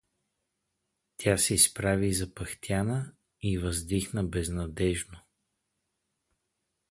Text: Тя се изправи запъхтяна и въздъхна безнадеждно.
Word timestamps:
Тя 1.17 1.37
се 1.37 1.53
изправи 1.53 2.13
запъхтяна 2.13 3.13
и 3.41 3.57
въздъхна 3.57 4.23
безнадеждно. 4.23 5.19